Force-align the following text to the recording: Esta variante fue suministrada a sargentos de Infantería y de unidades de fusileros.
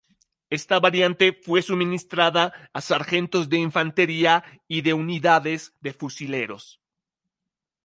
Esta 0.49 0.79
variante 0.79 1.31
fue 1.43 1.61
suministrada 1.61 2.53
a 2.73 2.81
sargentos 2.81 3.49
de 3.49 3.57
Infantería 3.59 4.43
y 4.67 4.81
de 4.81 4.95
unidades 4.95 5.75
de 5.79 5.93
fusileros. 5.93 6.81